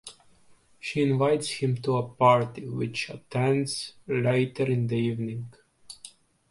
She 0.79 1.03
invites 1.03 1.47
him 1.47 1.75
to 1.83 1.97
a 1.97 2.01
party, 2.09 2.67
which 2.67 3.01
he 3.05 3.13
attends 3.13 3.93
later 4.07 4.65
in 4.65 4.87
the 4.87 4.95
evening. 4.95 5.53